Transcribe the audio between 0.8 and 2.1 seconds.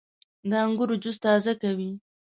جوس تازه کوي.